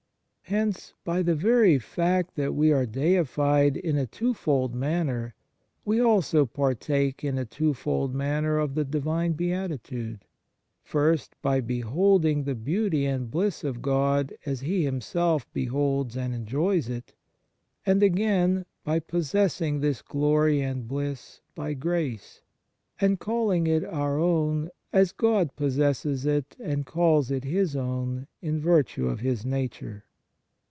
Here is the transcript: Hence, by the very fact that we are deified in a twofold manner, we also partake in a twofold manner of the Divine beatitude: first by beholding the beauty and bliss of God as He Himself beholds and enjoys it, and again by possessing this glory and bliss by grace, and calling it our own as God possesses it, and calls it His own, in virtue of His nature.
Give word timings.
Hence, 0.45 0.93
by 1.05 1.21
the 1.23 1.33
very 1.33 1.79
fact 1.79 2.35
that 2.35 2.53
we 2.53 2.73
are 2.73 2.85
deified 2.85 3.77
in 3.77 3.95
a 3.95 4.05
twofold 4.05 4.75
manner, 4.75 5.33
we 5.85 6.01
also 6.01 6.45
partake 6.45 7.23
in 7.23 7.37
a 7.37 7.45
twofold 7.45 8.13
manner 8.13 8.57
of 8.59 8.75
the 8.75 8.83
Divine 8.83 9.31
beatitude: 9.31 10.25
first 10.83 11.37
by 11.41 11.61
beholding 11.61 12.43
the 12.43 12.53
beauty 12.53 13.05
and 13.05 13.31
bliss 13.31 13.63
of 13.63 13.81
God 13.81 14.33
as 14.45 14.59
He 14.59 14.83
Himself 14.83 15.47
beholds 15.53 16.17
and 16.17 16.33
enjoys 16.35 16.89
it, 16.89 17.13
and 17.85 18.03
again 18.03 18.65
by 18.83 18.99
possessing 18.99 19.79
this 19.79 20.01
glory 20.01 20.59
and 20.59 20.85
bliss 20.85 21.39
by 21.55 21.73
grace, 21.75 22.41
and 22.99 23.21
calling 23.21 23.67
it 23.67 23.85
our 23.85 24.19
own 24.19 24.69
as 24.91 25.13
God 25.13 25.55
possesses 25.55 26.25
it, 26.25 26.57
and 26.59 26.85
calls 26.85 27.31
it 27.31 27.45
His 27.45 27.73
own, 27.73 28.27
in 28.41 28.59
virtue 28.59 29.07
of 29.07 29.21
His 29.21 29.45
nature. 29.45 30.03